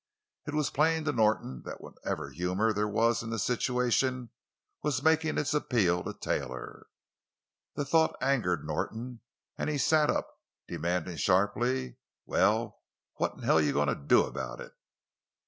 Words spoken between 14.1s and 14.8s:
about it?"